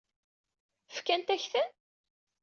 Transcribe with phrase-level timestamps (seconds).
[0.95, 1.69] Fkant-ak-ten?